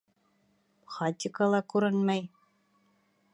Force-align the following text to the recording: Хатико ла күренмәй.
Хатико 0.95 1.49
ла 1.51 1.61
күренмәй. 1.75 2.25